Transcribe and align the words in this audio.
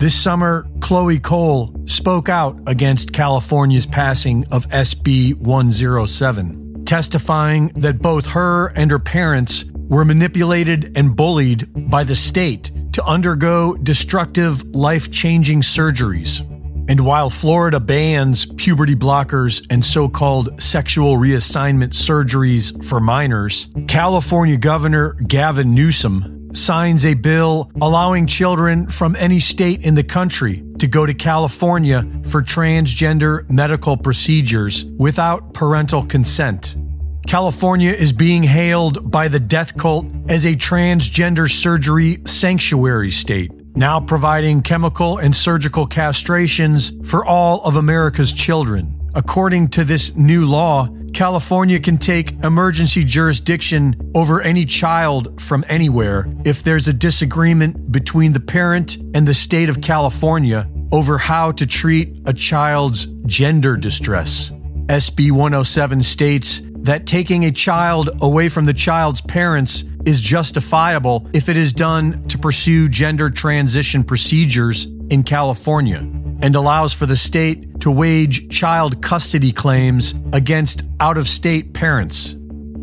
This 0.00 0.14
summer, 0.14 0.66
Chloe 0.80 1.18
Cole 1.18 1.74
spoke 1.84 2.30
out 2.30 2.58
against 2.66 3.12
California's 3.12 3.84
passing 3.84 4.46
of 4.50 4.66
SB 4.70 5.34
107, 5.36 6.86
testifying 6.86 7.68
that 7.76 8.00
both 8.00 8.26
her 8.28 8.68
and 8.68 8.90
her 8.90 8.98
parents 8.98 9.66
were 9.74 10.06
manipulated 10.06 10.96
and 10.96 11.14
bullied 11.14 11.90
by 11.90 12.04
the 12.04 12.14
state 12.14 12.72
to 12.94 13.04
undergo 13.04 13.74
destructive, 13.74 14.64
life 14.74 15.10
changing 15.10 15.60
surgeries. 15.60 16.40
And 16.88 17.04
while 17.04 17.28
Florida 17.28 17.78
bans 17.78 18.46
puberty 18.46 18.96
blockers 18.96 19.66
and 19.68 19.84
so 19.84 20.08
called 20.08 20.62
sexual 20.62 21.18
reassignment 21.18 21.90
surgeries 21.90 22.82
for 22.86 23.00
minors, 23.00 23.68
California 23.86 24.56
Governor 24.56 25.12
Gavin 25.26 25.74
Newsom 25.74 26.39
signs 26.52 27.06
a 27.06 27.14
bill 27.14 27.70
allowing 27.80 28.26
children 28.26 28.88
from 28.88 29.16
any 29.16 29.40
state 29.40 29.82
in 29.82 29.94
the 29.94 30.04
country 30.04 30.64
to 30.78 30.86
go 30.86 31.06
to 31.06 31.14
California 31.14 32.02
for 32.26 32.42
transgender 32.42 33.48
medical 33.50 33.96
procedures 33.96 34.84
without 34.84 35.54
parental 35.54 36.04
consent. 36.04 36.76
California 37.26 37.92
is 37.92 38.12
being 38.12 38.42
hailed 38.42 39.10
by 39.10 39.28
the 39.28 39.40
death 39.40 39.76
cult 39.76 40.06
as 40.28 40.46
a 40.46 40.56
transgender 40.56 41.50
surgery 41.50 42.22
sanctuary 42.26 43.10
state 43.10 43.52
now 43.74 44.00
providing 44.00 44.62
chemical 44.62 45.18
and 45.18 45.34
surgical 45.34 45.86
castrations 45.86 47.06
for 47.06 47.24
all 47.24 47.62
of 47.64 47.76
America's 47.76 48.32
children. 48.32 48.96
According 49.14 49.68
to 49.68 49.84
this 49.84 50.14
new 50.14 50.44
law, 50.44 50.88
California 51.20 51.78
can 51.78 51.98
take 51.98 52.32
emergency 52.42 53.04
jurisdiction 53.04 54.10
over 54.14 54.40
any 54.40 54.64
child 54.64 55.38
from 55.38 55.62
anywhere 55.68 56.26
if 56.46 56.62
there's 56.62 56.88
a 56.88 56.94
disagreement 56.94 57.92
between 57.92 58.32
the 58.32 58.40
parent 58.40 58.96
and 59.12 59.28
the 59.28 59.34
state 59.34 59.68
of 59.68 59.82
California 59.82 60.66
over 60.92 61.18
how 61.18 61.52
to 61.52 61.66
treat 61.66 62.16
a 62.24 62.32
child's 62.32 63.04
gender 63.26 63.76
distress. 63.76 64.48
SB 64.86 65.30
107 65.30 66.02
states 66.02 66.62
that 66.64 67.06
taking 67.06 67.44
a 67.44 67.52
child 67.52 68.08
away 68.22 68.48
from 68.48 68.64
the 68.64 68.72
child's 68.72 69.20
parents 69.20 69.84
is 70.06 70.22
justifiable 70.22 71.28
if 71.34 71.50
it 71.50 71.56
is 71.58 71.74
done 71.74 72.26
to 72.28 72.38
pursue 72.38 72.88
gender 72.88 73.28
transition 73.28 74.02
procedures 74.02 74.86
in 75.10 75.22
California 75.22 75.98
and 75.98 76.56
allows 76.56 76.94
for 76.94 77.04
the 77.04 77.14
state 77.14 77.69
to 77.80 77.90
wage 77.90 78.48
child 78.48 79.02
custody 79.02 79.52
claims 79.52 80.14
against 80.32 80.82
out 81.00 81.18
of 81.18 81.28
state 81.28 81.72
parents. 81.74 82.34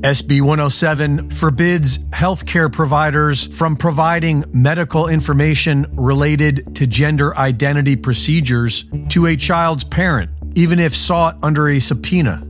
SB 0.02 0.42
107 0.42 1.32
forbids 1.32 1.98
healthcare 2.10 2.72
providers 2.72 3.48
from 3.48 3.76
providing 3.76 4.46
medical 4.54 5.08
information 5.08 5.88
related 5.94 6.76
to 6.76 6.86
gender 6.86 7.36
identity 7.36 7.96
procedures 7.96 8.86
to 9.10 9.26
a 9.26 9.36
child's 9.36 9.84
parent, 9.84 10.30
even 10.54 10.78
if 10.80 10.96
sought 10.96 11.38
under 11.42 11.68
a 11.70 11.80
subpoena. 11.80 12.48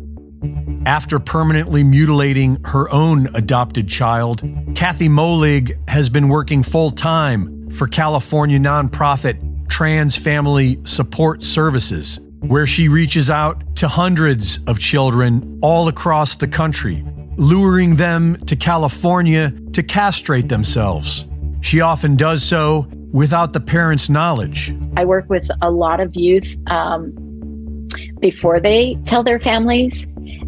After 0.85 1.19
permanently 1.19 1.83
mutilating 1.83 2.61
her 2.65 2.89
own 2.91 3.33
adopted 3.33 3.87
child, 3.87 4.41
Kathie 4.75 5.09
Moehlig 5.09 5.77
has 5.89 6.09
been 6.09 6.27
working 6.27 6.63
full 6.63 6.91
time 6.91 7.71
for 7.71 7.87
California 7.87 8.59
nonprofit 8.59 9.69
Trans 9.69 10.15
Family 10.15 10.79
Support 10.85 11.43
Services, 11.43 12.19
where 12.41 12.65
she 12.65 12.87
reaches 12.87 13.29
out 13.29 13.75
to 13.77 13.87
hundreds 13.87 14.63
of 14.65 14.79
children 14.79 15.59
all 15.61 15.87
across 15.87 16.35
the 16.35 16.47
country, 16.47 17.03
luring 17.37 17.95
them 17.95 18.37
to 18.45 18.55
California 18.55 19.51
to 19.73 19.83
castrate 19.83 20.49
themselves. 20.49 21.25
She 21.61 21.81
often 21.81 22.15
does 22.15 22.43
so 22.43 22.87
without 23.11 23.53
the 23.53 23.59
parents' 23.59 24.09
knowledge. 24.09 24.73
I 24.95 25.05
work 25.05 25.29
with 25.29 25.47
a 25.61 25.71
lot 25.71 25.99
of 25.99 26.15
youth 26.15 26.55
um, 26.67 27.87
before 28.19 28.59
they 28.59 28.97
tell 29.05 29.23
their 29.23 29.39
families 29.39 30.05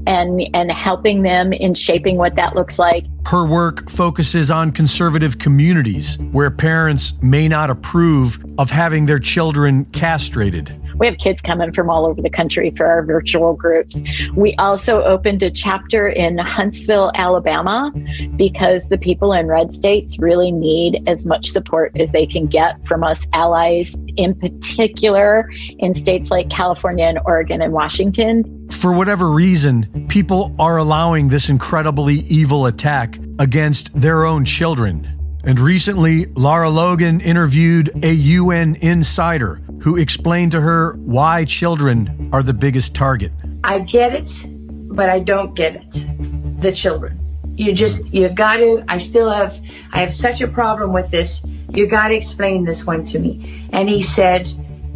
and 0.07 0.41
and 0.53 0.71
helping 0.71 1.21
them 1.21 1.53
in 1.53 1.73
shaping 1.73 2.17
what 2.17 2.35
that 2.35 2.55
looks 2.55 2.79
like. 2.79 3.05
Her 3.25 3.45
work 3.45 3.89
focuses 3.89 4.49
on 4.49 4.71
conservative 4.71 5.37
communities 5.37 6.17
where 6.31 6.49
parents 6.49 7.13
may 7.21 7.47
not 7.47 7.69
approve 7.69 8.43
of 8.57 8.71
having 8.71 9.05
their 9.05 9.19
children 9.19 9.85
castrated. 9.85 10.75
We 10.99 11.05
have 11.07 11.17
kids 11.17 11.41
coming 11.41 11.71
from 11.73 11.89
all 11.89 12.05
over 12.05 12.21
the 12.21 12.29
country 12.29 12.71
for 12.71 12.85
our 12.85 13.03
virtual 13.03 13.53
groups. 13.53 14.03
We 14.35 14.53
also 14.55 15.01
opened 15.03 15.41
a 15.43 15.49
chapter 15.49 16.07
in 16.07 16.37
Huntsville, 16.37 17.11
Alabama, 17.15 17.91
because 18.35 18.89
the 18.89 18.97
people 18.97 19.33
in 19.33 19.47
red 19.47 19.73
states 19.73 20.19
really 20.19 20.51
need 20.51 21.03
as 21.07 21.25
much 21.25 21.47
support 21.47 21.99
as 21.99 22.11
they 22.11 22.25
can 22.25 22.47
get 22.47 22.85
from 22.85 23.03
us 23.03 23.25
allies, 23.33 23.95
in 24.17 24.35
particular 24.35 25.49
in 25.79 25.93
states 25.93 26.29
like 26.29 26.49
California 26.49 27.05
and 27.05 27.19
Oregon 27.25 27.61
and 27.61 27.73
Washington. 27.73 28.67
For 28.71 28.93
whatever 28.93 29.29
reason, 29.29 30.07
people 30.07 30.55
are 30.59 30.77
allowing 30.77 31.29
this 31.29 31.49
incredibly 31.49 32.19
evil 32.21 32.65
attack 32.65 33.19
against 33.39 33.93
their 33.99 34.25
own 34.25 34.45
children. 34.45 35.18
And 35.43 35.59
recently, 35.59 36.25
Lara 36.35 36.69
Logan 36.69 37.21
interviewed 37.21 38.03
a 38.03 38.11
UN 38.11 38.75
insider 38.75 39.61
who 39.81 39.95
explained 39.95 40.51
to 40.51 40.61
her 40.61 40.93
why 40.93 41.45
children 41.45 42.29
are 42.33 42.43
the 42.43 42.53
biggest 42.53 42.93
target. 42.93 43.31
I 43.63 43.79
get 43.79 44.13
it, 44.13 44.45
but 44.45 45.09
I 45.09 45.19
don't 45.19 45.53
get 45.55 45.75
it. 45.75 46.61
The 46.61 46.73
children. 46.73 47.17
You 47.55 47.73
just, 47.73 48.13
you 48.13 48.27
gotta, 48.29 48.83
I 48.87 48.99
still 48.99 49.31
have, 49.31 49.57
I 49.91 50.01
have 50.01 50.13
such 50.13 50.41
a 50.41 50.47
problem 50.47 50.91
with 50.91 51.09
this. 51.09 51.45
You 51.69 51.87
gotta 51.87 52.15
explain 52.15 52.65
this 52.65 52.85
one 52.85 53.05
to 53.05 53.19
me. 53.19 53.69
And 53.71 53.87
he 53.87 54.01
said, 54.01 54.51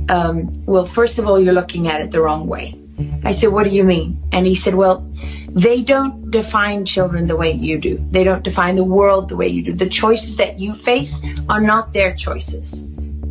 um, 0.09 0.65
well, 0.65 0.85
first 0.85 1.19
of 1.19 1.27
all, 1.27 1.39
you're 1.39 1.53
looking 1.53 1.87
at 1.87 2.01
it 2.01 2.11
the 2.11 2.21
wrong 2.21 2.47
way. 2.47 2.82
I 3.23 3.31
said, 3.31 3.49
what 3.49 3.63
do 3.63 3.71
you 3.71 3.83
mean? 3.83 4.29
And 4.31 4.45
he 4.45 4.55
said, 4.55 4.75
well, 4.75 5.09
they 5.49 5.81
don't 5.81 6.29
define 6.31 6.85
children 6.85 7.27
the 7.27 7.35
way 7.35 7.53
you 7.53 7.79
do. 7.79 8.05
They 8.11 8.23
don't 8.23 8.43
define 8.43 8.75
the 8.75 8.83
world 8.83 9.29
the 9.29 9.35
way 9.35 9.47
you 9.47 9.63
do. 9.63 9.73
The 9.73 9.89
choices 9.89 10.37
that 10.37 10.59
you 10.59 10.75
face 10.75 11.21
are 11.49 11.61
not 11.61 11.93
their 11.93 12.15
choices 12.15 12.83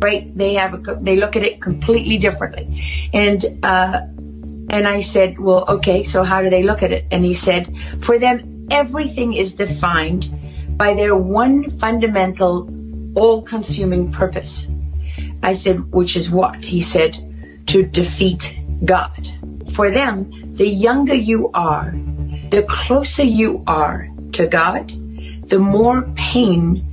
right? 0.03 0.37
They 0.37 0.55
have 0.55 0.73
a, 0.73 0.95
they 1.01 1.15
look 1.15 1.35
at 1.35 1.43
it 1.43 1.61
completely 1.61 2.17
differently. 2.17 3.09
And, 3.13 3.43
uh, 3.63 4.01
and 4.69 4.87
I 4.87 5.01
said, 5.01 5.39
well, 5.39 5.65
okay, 5.75 6.03
so 6.03 6.23
how 6.23 6.41
do 6.41 6.49
they 6.49 6.63
look 6.63 6.83
at 6.83 6.91
it? 6.91 7.05
And 7.11 7.23
he 7.23 7.33
said, 7.33 7.73
for 8.01 8.19
them, 8.19 8.67
everything 8.69 9.33
is 9.33 9.55
defined 9.55 10.77
by 10.77 10.93
their 10.93 11.15
one 11.15 11.69
fundamental, 11.69 12.69
all 13.15 13.41
consuming 13.41 14.11
purpose. 14.11 14.67
I 15.41 15.53
said, 15.53 15.91
which 15.91 16.15
is 16.17 16.29
what? 16.29 16.63
He 16.63 16.81
said, 16.81 17.17
to 17.67 17.83
defeat 17.83 18.57
God. 18.83 19.31
For 19.73 19.91
them, 19.91 20.53
the 20.55 20.67
younger 20.67 21.15
you 21.15 21.49
are, 21.53 21.91
the 22.49 22.65
closer 22.67 23.23
you 23.23 23.63
are 23.65 24.09
to 24.33 24.47
God, 24.47 24.89
the 25.47 25.59
more 25.59 26.03
pain 26.15 26.89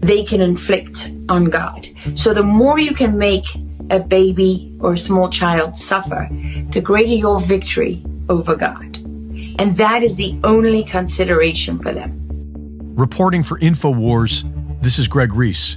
they 0.00 0.24
can 0.24 0.40
inflict 0.40 1.10
on 1.28 1.46
God. 1.46 1.88
So 2.14 2.34
the 2.34 2.42
more 2.42 2.78
you 2.78 2.94
can 2.94 3.18
make 3.18 3.44
a 3.90 4.00
baby 4.00 4.76
or 4.80 4.94
a 4.94 4.98
small 4.98 5.28
child 5.28 5.76
suffer, 5.78 6.28
the 6.70 6.80
greater 6.80 7.14
your 7.14 7.40
victory 7.40 8.02
over 8.28 8.56
God. 8.56 8.96
And 9.58 9.76
that 9.76 10.02
is 10.02 10.16
the 10.16 10.38
only 10.42 10.84
consideration 10.84 11.78
for 11.78 11.92
them. 11.92 12.16
Reporting 12.94 13.42
for 13.42 13.58
InfoWars, 13.58 14.44
this 14.80 14.98
is 14.98 15.08
Greg 15.08 15.34
Reese. 15.34 15.76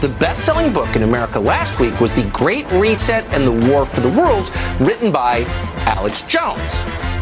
The 0.00 0.08
best 0.18 0.46
selling 0.46 0.72
book 0.72 0.96
in 0.96 1.02
America 1.02 1.38
last 1.38 1.78
week 1.78 2.00
was 2.00 2.14
The 2.14 2.24
Great 2.30 2.64
Reset 2.72 3.22
and 3.34 3.46
the 3.46 3.68
War 3.68 3.84
for 3.84 4.00
the 4.00 4.08
World, 4.08 4.50
written 4.80 5.12
by 5.12 5.44
Alex 5.84 6.22
Jones. 6.22 6.72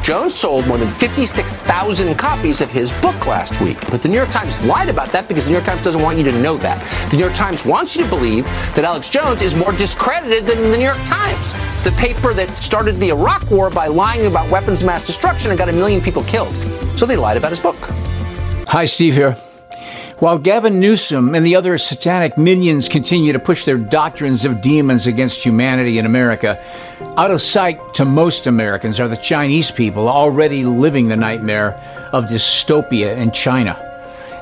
Jones 0.05 0.33
sold 0.33 0.65
more 0.69 0.79
than 0.79 0.89
56,000 0.89 2.15
copies 2.15 2.61
of 2.61 2.71
his 2.71 2.93
book 3.03 3.27
last 3.27 3.61
week. 3.61 3.81
But 3.91 4.01
the 4.01 4.09
New 4.09 4.15
York 4.15 4.31
Times 4.31 4.65
lied 4.65 4.89
about 4.89 5.09
that 5.09 5.27
because 5.27 5.47
the 5.47 5.51
New 5.51 5.57
York 5.57 5.67
Times 5.67 5.83
doesn't 5.83 6.01
want 6.01 6.19
you 6.19 6.25
to 6.25 6.33
know 6.41 6.57
that. 6.59 6.79
The 7.11 7.17
New 7.17 7.25
York 7.25 7.35
Times 7.35 7.65
wants 7.65 7.97
you 7.97 8.05
to 8.05 8.09
believe 8.09 8.45
that 8.77 8.85
Alex 8.85 9.09
Jones 9.09 9.43
is 9.43 9.57
more 9.57 9.73
discredited 9.73 10.47
than 10.47 10.71
the 10.71 10.79
New 10.79 10.85
York 10.85 11.03
Times, 11.05 11.53
the 11.83 11.91
paper 11.99 12.33
that 12.33 12.57
started 12.57 12.99
the 12.99 13.09
Iraq 13.09 13.51
War 13.51 13.71
by 13.71 13.89
lying 13.89 14.27
about 14.27 14.49
weapons 14.53 14.83
of 14.83 14.87
mass 14.87 15.05
destruction 15.05 15.51
and 15.51 15.59
got 15.59 15.69
a 15.69 15.73
million 15.73 16.01
people 16.01 16.23
killed. 16.23 16.55
So 16.97 17.07
they 17.07 17.17
lied 17.17 17.37
about 17.37 17.51
his 17.51 17.59
book. 17.59 17.77
Hi, 18.69 18.85
Steve 18.85 19.15
here. 19.15 19.37
While 20.21 20.39
Gavin 20.39 20.81
Newsom 20.81 21.37
and 21.37 21.47
the 21.47 21.55
other 21.55 21.79
satanic 21.79 22.37
minions 22.37 22.89
continue 22.89 23.33
to 23.33 23.39
push 23.39 23.65
their 23.65 23.79
doctrines 23.79 24.45
of 24.45 24.61
demons 24.61 25.07
against 25.07 25.45
humanity 25.45 25.97
in 25.97 26.07
America, 26.07 26.61
out 27.17 27.31
of 27.31 27.41
sight 27.41 27.95
to 27.95 28.05
most 28.05 28.49
Americans 28.49 28.99
are 28.99 29.07
the 29.07 29.17
Chinese 29.17 29.71
people 29.71 30.09
already 30.09 30.65
living 30.65 31.07
the 31.07 31.17
nightmare 31.17 31.75
of 32.13 32.27
dystopia 32.27 33.17
in 33.17 33.31
China. 33.31 33.75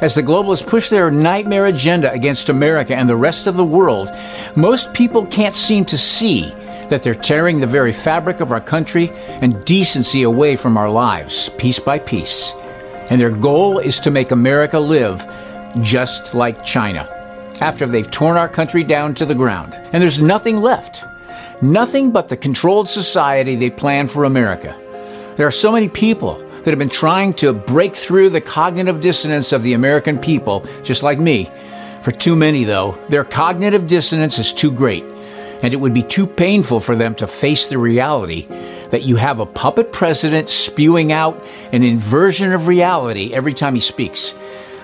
As 0.01 0.15
the 0.15 0.23
globalists 0.23 0.67
push 0.67 0.89
their 0.89 1.11
nightmare 1.11 1.67
agenda 1.67 2.11
against 2.11 2.49
America 2.49 2.97
and 2.97 3.07
the 3.07 3.15
rest 3.15 3.47
of 3.47 3.57
the 3.57 3.65
world, 3.65 4.09
most 4.57 4.95
people 4.95 5.27
can't 5.27 5.55
seem 5.55 5.85
to 5.87 5.99
see 5.99 6.49
that 6.89 7.03
they're 7.03 7.13
tearing 7.13 7.61
the 7.61 7.67
very 7.67 7.93
fabric 7.93 8.41
of 8.41 8.51
our 8.51 8.63
country 8.63 9.11
and 9.43 9.63
decency 9.67 10.23
away 10.23 10.57
from 10.57 10.79
our 10.79 10.89
lives, 10.89 11.51
piece 11.59 11.79
by 11.79 11.99
piece. 11.99 12.55
And 13.11 13.21
their 13.21 13.31
goal 13.31 13.79
is 13.79 14.01
to 14.01 14.11
make 14.11 14.31
America 14.31 14.81
live 14.81 15.25
just 15.83 16.35
like 16.35 16.65
China. 16.65 17.09
after 17.61 17.87
they've 17.87 18.11
torn 18.11 18.37
our 18.37 18.49
country 18.49 18.85
down 18.85 19.15
to 19.15 19.27
the 19.27 19.35
ground. 19.35 19.75
And 19.93 20.03
there's 20.03 20.21
nothing 20.21 20.61
left. 20.61 21.05
Nothing 21.63 22.11
but 22.11 22.29
the 22.29 22.37
controlled 22.37 22.89
society 22.89 23.57
they 23.57 23.71
plan 23.71 24.09
for 24.09 24.25
America. 24.25 24.77
There 25.37 25.47
are 25.47 25.53
so 25.53 25.73
many 25.73 25.89
people 25.89 26.39
that 26.39 26.67
have 26.67 26.79
been 26.79 26.89
trying 26.89 27.33
to 27.35 27.53
break 27.53 27.97
through 27.97 28.31
the 28.31 28.41
cognitive 28.41 29.01
dissonance 29.01 29.53
of 29.53 29.63
the 29.63 29.75
American 29.75 30.19
people, 30.19 30.67
just 30.83 31.03
like 31.03 31.19
me. 31.19 31.51
For 32.03 32.11
too 32.11 32.37
many, 32.37 32.65
though, 32.65 32.93
their 33.09 33.25
cognitive 33.25 33.87
dissonance 33.87 34.39
is 34.39 34.53
too 34.53 34.71
great, 34.71 35.05
and 35.63 35.73
it 35.73 35.79
would 35.79 35.95
be 35.95 36.03
too 36.03 36.27
painful 36.27 36.81
for 36.81 36.95
them 36.95 37.15
to 37.17 37.27
face 37.27 37.69
the 37.69 37.79
reality 37.79 38.47
that 38.91 39.03
you 39.03 39.17
have 39.17 39.41
a 39.41 39.47
puppet 39.47 39.93
president 39.93 40.49
spewing 40.49 41.11
out 41.11 41.43
an 41.73 41.83
inversion 41.83 42.53
of 42.53 42.67
reality 42.67 43.33
every 43.33 43.55
time 43.55 43.75
he 43.75 43.81
speaks. 43.81 44.35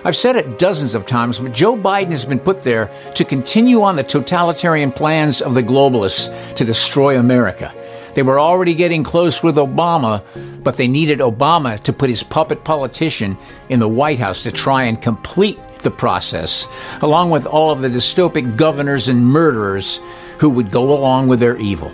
I've 0.04 0.16
said 0.16 0.34
it 0.34 0.58
dozens 0.58 0.96
of 0.96 1.06
times, 1.06 1.38
but 1.38 1.52
Joe 1.52 1.76
Biden 1.76 2.10
has 2.10 2.24
been 2.24 2.40
put 2.40 2.62
there 2.62 2.90
to 3.14 3.24
continue 3.24 3.82
on 3.82 3.94
the 3.94 4.02
totalitarian 4.02 4.90
plans 4.90 5.40
of 5.40 5.54
the 5.54 5.62
globalists 5.62 6.54
to 6.56 6.64
destroy 6.64 7.18
America. 7.18 7.72
They 8.14 8.22
were 8.22 8.40
already 8.40 8.74
getting 8.74 9.04
close 9.04 9.44
with 9.44 9.56
Obama, 9.56 10.22
but 10.64 10.76
they 10.76 10.88
needed 10.88 11.20
Obama 11.20 11.78
to 11.84 11.92
put 11.92 12.10
his 12.10 12.24
puppet 12.24 12.64
politician 12.64 13.38
in 13.68 13.78
the 13.78 13.88
White 13.88 14.18
House 14.18 14.42
to 14.42 14.50
try 14.50 14.84
and 14.84 15.00
complete 15.00 15.58
the 15.78 15.90
process, 15.90 16.66
along 17.00 17.30
with 17.30 17.46
all 17.46 17.70
of 17.70 17.80
the 17.80 17.88
dystopic 17.88 18.56
governors 18.56 19.08
and 19.08 19.24
murderers 19.24 20.00
who 20.38 20.50
would 20.50 20.72
go 20.72 20.92
along 20.92 21.28
with 21.28 21.38
their 21.38 21.56
evil. 21.58 21.92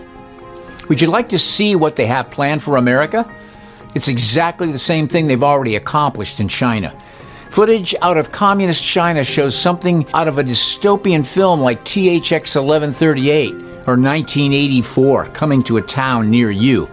Would 0.88 1.02
you 1.02 1.08
like 1.08 1.28
to 1.28 1.38
see 1.38 1.76
what 1.76 1.96
they 1.96 2.06
have 2.06 2.30
planned 2.30 2.62
for 2.62 2.78
America? 2.78 3.30
It's 3.94 4.08
exactly 4.08 4.72
the 4.72 4.78
same 4.78 5.08
thing 5.08 5.26
they've 5.26 5.42
already 5.42 5.76
accomplished 5.76 6.40
in 6.40 6.48
China. 6.48 6.98
Footage 7.50 7.94
out 8.02 8.18
of 8.18 8.30
communist 8.30 8.84
China 8.84 9.24
shows 9.24 9.56
something 9.56 10.06
out 10.12 10.28
of 10.28 10.38
a 10.38 10.44
dystopian 10.44 11.26
film 11.26 11.60
like 11.60 11.84
THX 11.84 12.54
1138 12.62 13.52
or 13.86 13.96
1984 13.96 15.26
coming 15.30 15.62
to 15.64 15.78
a 15.78 15.82
town 15.82 16.30
near 16.30 16.50
you. 16.50 16.88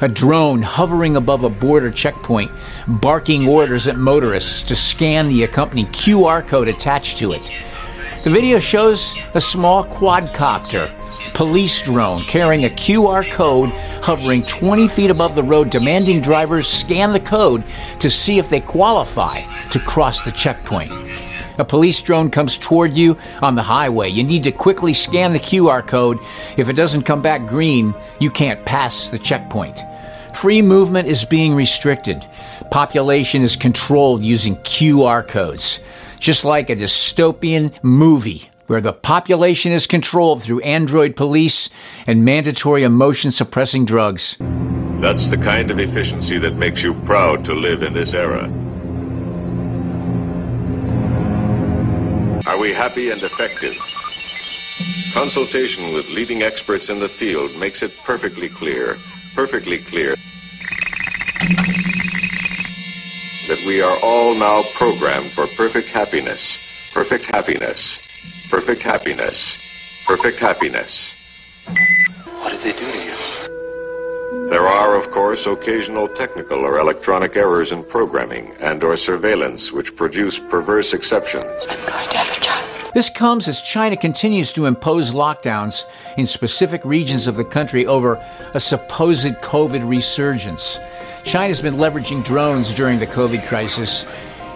A 0.00 0.08
drone 0.08 0.62
hovering 0.62 1.16
above 1.16 1.42
a 1.42 1.50
border 1.50 1.90
checkpoint, 1.90 2.52
barking 2.86 3.48
orders 3.48 3.88
at 3.88 3.96
motorists 3.96 4.62
to 4.64 4.76
scan 4.76 5.28
the 5.28 5.42
accompanying 5.42 5.88
QR 5.88 6.46
code 6.46 6.68
attached 6.68 7.18
to 7.18 7.32
it. 7.32 7.50
The 8.22 8.30
video 8.30 8.58
shows 8.58 9.16
a 9.34 9.40
small 9.40 9.84
quadcopter 9.84 10.92
police 11.38 11.80
drone 11.82 12.24
carrying 12.24 12.64
a 12.64 12.68
QR 12.68 13.24
code 13.30 13.70
hovering 14.02 14.42
20 14.42 14.88
feet 14.88 15.08
above 15.08 15.36
the 15.36 15.42
road, 15.42 15.70
demanding 15.70 16.20
drivers 16.20 16.66
scan 16.66 17.12
the 17.12 17.20
code 17.20 17.62
to 18.00 18.10
see 18.10 18.40
if 18.40 18.48
they 18.48 18.58
qualify 18.58 19.40
to 19.68 19.78
cross 19.78 20.22
the 20.22 20.32
checkpoint. 20.32 20.90
A 21.58 21.64
police 21.64 22.02
drone 22.02 22.28
comes 22.28 22.58
toward 22.58 22.96
you 22.96 23.16
on 23.40 23.54
the 23.54 23.62
highway. 23.62 24.08
You 24.08 24.24
need 24.24 24.42
to 24.44 24.50
quickly 24.50 24.92
scan 24.92 25.32
the 25.32 25.38
QR 25.38 25.86
code. 25.86 26.18
If 26.56 26.68
it 26.68 26.72
doesn't 26.72 27.04
come 27.04 27.22
back 27.22 27.46
green, 27.46 27.94
you 28.18 28.32
can't 28.32 28.66
pass 28.66 29.08
the 29.08 29.18
checkpoint. 29.20 29.78
Free 30.34 30.60
movement 30.60 31.06
is 31.06 31.24
being 31.24 31.54
restricted. 31.54 32.26
Population 32.72 33.42
is 33.42 33.54
controlled 33.54 34.24
using 34.24 34.56
QR 34.56 35.24
codes, 35.26 35.78
just 36.18 36.44
like 36.44 36.68
a 36.68 36.74
dystopian 36.74 37.72
movie 37.84 38.50
where 38.68 38.80
the 38.80 38.92
population 38.92 39.72
is 39.72 39.86
controlled 39.86 40.42
through 40.42 40.60
android 40.60 41.16
police 41.16 41.68
and 42.06 42.24
mandatory 42.24 42.84
emotion 42.84 43.30
suppressing 43.30 43.84
drugs. 43.84 44.36
That's 45.00 45.28
the 45.28 45.38
kind 45.38 45.70
of 45.70 45.80
efficiency 45.80 46.38
that 46.38 46.54
makes 46.54 46.82
you 46.82 46.94
proud 46.94 47.44
to 47.46 47.54
live 47.54 47.82
in 47.82 47.92
this 47.92 48.14
era. 48.14 48.44
Are 52.46 52.58
we 52.58 52.72
happy 52.72 53.10
and 53.10 53.22
effective? 53.22 53.76
Consultation 55.12 55.92
with 55.94 56.08
leading 56.10 56.42
experts 56.42 56.90
in 56.90 57.00
the 57.00 57.08
field 57.08 57.50
makes 57.58 57.82
it 57.82 57.96
perfectly 58.04 58.48
clear, 58.48 58.96
perfectly 59.34 59.78
clear, 59.78 60.14
that 63.48 63.62
we 63.66 63.80
are 63.80 63.98
all 64.02 64.34
now 64.34 64.62
programmed 64.74 65.30
for 65.30 65.46
perfect 65.56 65.88
happiness, 65.88 66.58
perfect 66.92 67.24
happiness. 67.26 68.07
Perfect 68.50 68.82
happiness. 68.82 69.58
Perfect 70.06 70.40
happiness. 70.40 71.14
What 72.40 72.50
did 72.50 72.60
they 72.60 72.72
do 72.72 72.90
to 72.90 72.98
you? 72.98 74.48
There 74.48 74.66
are, 74.66 74.96
of 74.96 75.10
course, 75.10 75.46
occasional 75.46 76.08
technical 76.08 76.60
or 76.64 76.78
electronic 76.78 77.36
errors 77.36 77.72
in 77.72 77.84
programming 77.84 78.54
and 78.60 78.82
or 78.82 78.96
surveillance 78.96 79.70
which 79.70 79.94
produce 79.94 80.40
perverse 80.40 80.94
exceptions. 80.94 81.44
I'm 81.68 81.76
going 81.76 82.08
to 82.08 82.16
have 82.16 82.36
a 82.36 82.40
child. 82.40 82.94
This 82.94 83.10
comes 83.10 83.48
as 83.48 83.60
China 83.60 83.98
continues 83.98 84.50
to 84.54 84.64
impose 84.64 85.12
lockdowns 85.12 85.84
in 86.16 86.24
specific 86.24 86.82
regions 86.86 87.26
of 87.26 87.36
the 87.36 87.44
country 87.44 87.84
over 87.84 88.14
a 88.54 88.60
supposed 88.60 89.34
COVID 89.42 89.86
resurgence. 89.86 90.78
China's 91.24 91.60
been 91.60 91.74
leveraging 91.74 92.24
drones 92.24 92.72
during 92.72 92.98
the 92.98 93.06
COVID 93.06 93.46
crisis 93.46 94.06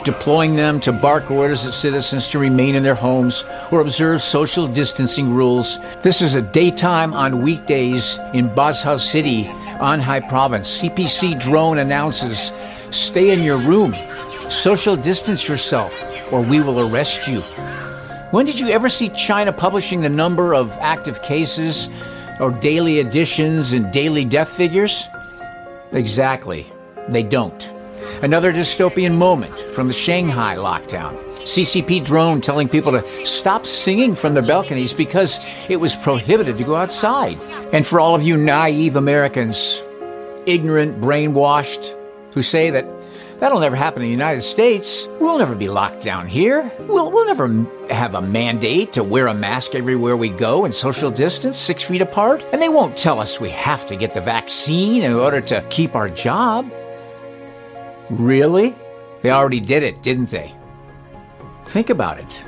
deploying 0.04 0.56
them 0.56 0.80
to 0.80 0.92
bark 0.92 1.30
orders 1.30 1.66
at 1.66 1.72
citizens 1.72 2.28
to 2.28 2.38
remain 2.38 2.74
in 2.74 2.82
their 2.82 2.94
homes 2.94 3.44
or 3.70 3.80
observe 3.80 4.22
social 4.22 4.66
distancing 4.66 5.32
rules. 5.32 5.78
This 6.02 6.20
is 6.20 6.34
a 6.34 6.42
daytime 6.42 7.14
on 7.14 7.42
weekdays 7.42 8.18
in 8.34 8.50
Bozhou 8.50 8.98
City, 8.98 9.44
Anhui 9.80 10.28
Province. 10.28 10.82
CPC 10.82 11.38
drone 11.40 11.78
announces 11.78 12.52
stay 12.90 13.30
in 13.30 13.42
your 13.42 13.58
room, 13.58 13.94
social 14.48 14.96
distance 14.96 15.48
yourself, 15.48 15.92
or 16.32 16.40
we 16.40 16.60
will 16.60 16.80
arrest 16.80 17.26
you. 17.26 17.40
When 18.32 18.46
did 18.46 18.58
you 18.58 18.68
ever 18.68 18.88
see 18.88 19.08
China 19.10 19.52
publishing 19.52 20.00
the 20.00 20.08
number 20.08 20.54
of 20.54 20.76
active 20.80 21.22
cases 21.22 21.88
or 22.40 22.50
daily 22.50 23.00
additions 23.00 23.72
and 23.72 23.92
daily 23.92 24.24
death 24.24 24.48
figures? 24.48 25.06
Exactly. 25.92 26.66
They 27.08 27.22
don't. 27.22 27.71
Another 28.20 28.52
dystopian 28.52 29.16
moment 29.16 29.58
from 29.74 29.88
the 29.88 29.94
Shanghai 29.94 30.56
lockdown. 30.56 31.18
CCP 31.42 32.04
drone 32.04 32.40
telling 32.40 32.68
people 32.68 32.92
to 32.92 33.26
stop 33.26 33.66
singing 33.66 34.14
from 34.14 34.34
their 34.34 34.44
balconies 34.44 34.92
because 34.92 35.40
it 35.68 35.76
was 35.76 35.96
prohibited 35.96 36.56
to 36.58 36.64
go 36.64 36.76
outside. 36.76 37.42
And 37.72 37.86
for 37.86 37.98
all 37.98 38.14
of 38.14 38.22
you 38.22 38.36
naive 38.36 38.94
Americans, 38.94 39.82
ignorant, 40.46 41.00
brainwashed, 41.00 41.98
who 42.32 42.42
say 42.42 42.70
that 42.70 42.86
that'll 43.40 43.60
never 43.60 43.74
happen 43.74 44.02
in 44.02 44.06
the 44.06 44.12
United 44.12 44.42
States, 44.42 45.08
we'll 45.20 45.38
never 45.38 45.56
be 45.56 45.68
locked 45.68 46.02
down 46.02 46.28
here. 46.28 46.72
We'll, 46.80 47.10
we'll 47.10 47.26
never 47.26 47.48
have 47.90 48.14
a 48.14 48.22
mandate 48.22 48.92
to 48.92 49.02
wear 49.02 49.26
a 49.26 49.34
mask 49.34 49.74
everywhere 49.74 50.16
we 50.16 50.28
go 50.28 50.64
and 50.64 50.72
social 50.72 51.10
distance 51.10 51.56
six 51.58 51.82
feet 51.82 52.02
apart. 52.02 52.46
And 52.52 52.62
they 52.62 52.68
won't 52.68 52.96
tell 52.96 53.18
us 53.18 53.40
we 53.40 53.50
have 53.50 53.86
to 53.88 53.96
get 53.96 54.12
the 54.12 54.20
vaccine 54.20 55.02
in 55.02 55.12
order 55.12 55.40
to 55.40 55.60
keep 55.70 55.96
our 55.96 56.08
job. 56.08 56.70
Really? 58.12 58.74
They 59.22 59.30
already 59.30 59.60
did 59.60 59.82
it, 59.82 60.02
didn't 60.02 60.28
they? 60.28 60.54
Think 61.64 61.88
about 61.88 62.18
it. 62.18 62.44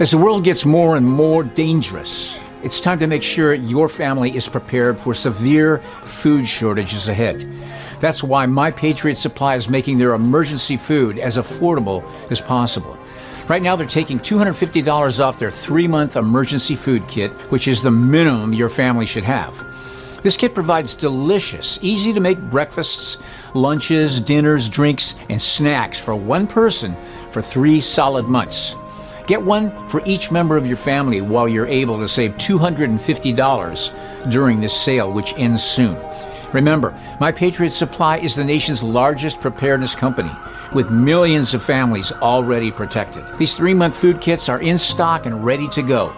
As 0.00 0.10
the 0.10 0.18
world 0.18 0.44
gets 0.44 0.64
more 0.64 0.96
and 0.96 1.06
more 1.06 1.44
dangerous, 1.44 2.42
it's 2.62 2.80
time 2.80 2.98
to 3.00 3.06
make 3.06 3.22
sure 3.22 3.52
your 3.52 3.86
family 3.86 4.34
is 4.34 4.48
prepared 4.48 4.98
for 4.98 5.12
severe 5.12 5.78
food 6.04 6.48
shortages 6.48 7.08
ahead. 7.08 7.46
That's 8.00 8.24
why 8.24 8.46
My 8.46 8.70
Patriot 8.70 9.16
Supply 9.16 9.56
is 9.56 9.68
making 9.68 9.98
their 9.98 10.14
emergency 10.14 10.78
food 10.78 11.18
as 11.18 11.36
affordable 11.36 12.02
as 12.30 12.40
possible. 12.40 12.96
Right 13.46 13.60
now, 13.60 13.76
they're 13.76 13.86
taking 13.86 14.18
$250 14.18 15.20
off 15.20 15.38
their 15.38 15.50
three 15.50 15.86
month 15.86 16.16
emergency 16.16 16.76
food 16.76 17.06
kit, 17.08 17.30
which 17.50 17.68
is 17.68 17.82
the 17.82 17.90
minimum 17.90 18.54
your 18.54 18.70
family 18.70 19.04
should 19.04 19.24
have. 19.24 19.66
This 20.22 20.38
kit 20.38 20.54
provides 20.54 20.94
delicious, 20.94 21.78
easy 21.82 22.14
to 22.14 22.20
make 22.20 22.40
breakfasts, 22.40 23.18
lunches, 23.52 24.18
dinners, 24.18 24.70
drinks, 24.70 25.14
and 25.28 25.40
snacks 25.40 26.00
for 26.00 26.16
one 26.16 26.46
person 26.46 26.96
for 27.30 27.42
three 27.42 27.82
solid 27.82 28.24
months. 28.24 28.76
Get 29.26 29.42
one 29.42 29.88
for 29.88 30.00
each 30.06 30.30
member 30.32 30.56
of 30.56 30.66
your 30.66 30.78
family 30.78 31.20
while 31.20 31.46
you're 31.46 31.66
able 31.66 31.98
to 31.98 32.08
save 32.08 32.32
$250 32.38 34.30
during 34.30 34.60
this 34.60 34.74
sale, 34.74 35.12
which 35.12 35.34
ends 35.36 35.62
soon. 35.62 35.94
Remember, 36.54 36.98
My 37.20 37.30
Patriot 37.30 37.70
Supply 37.70 38.16
is 38.18 38.34
the 38.34 38.44
nation's 38.44 38.82
largest 38.82 39.40
preparedness 39.40 39.94
company 39.94 40.32
with 40.74 40.90
millions 40.90 41.54
of 41.54 41.62
families 41.62 42.12
already 42.12 42.70
protected. 42.70 43.24
These 43.38 43.56
three 43.56 43.74
month 43.74 43.96
food 43.96 44.20
kits 44.20 44.48
are 44.48 44.60
in 44.60 44.78
stock 44.78 45.26
and 45.26 45.44
ready 45.44 45.68
to 45.68 45.82
go. 45.82 46.12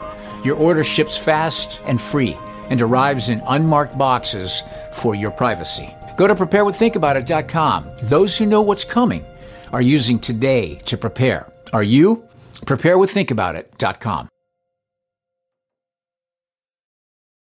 Your 0.44 0.56
order 0.56 0.84
ships 0.84 1.18
fast 1.18 1.80
and 1.86 2.00
free 2.00 2.36
and 2.70 2.80
arrives 2.82 3.28
in 3.28 3.42
unmarked 3.46 3.96
boxes 3.96 4.62
for 4.92 5.14
your 5.14 5.30
privacy. 5.30 5.94
Go 6.16 6.26
to 6.26 6.34
preparewiththinkaboutit.com. 6.34 7.90
Those 8.04 8.36
who 8.38 8.46
know 8.46 8.62
what's 8.62 8.84
coming 8.84 9.24
are 9.72 9.82
using 9.82 10.18
today 10.18 10.76
to 10.86 10.96
prepare. 10.96 11.52
Are 11.72 11.82
you? 11.82 12.26
Preparewiththinkaboutit.com. 12.64 14.28